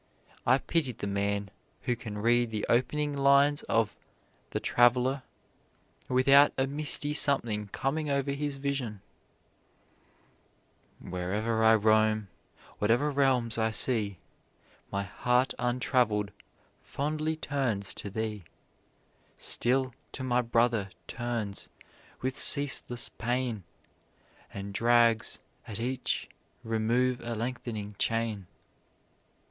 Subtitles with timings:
[0.47, 1.51] I pity the man
[1.83, 3.95] who can read the opening lines of
[4.49, 5.21] "The Traveler"
[6.09, 9.01] without a misty something coming over his vision:
[10.99, 12.29] "Where'er I roam,
[12.79, 14.17] whatever realms I see,
[14.91, 16.31] My heart untraveled
[16.81, 18.45] fondly turns to thee;
[19.37, 21.69] Still to my brother turns,
[22.21, 23.65] with ceaseless pain,
[24.51, 25.37] And drags
[25.67, 26.27] at each
[26.63, 28.47] remove a lengthening chain."